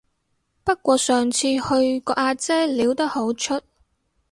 [0.63, 3.61] 不過上次去個阿姐撩得好出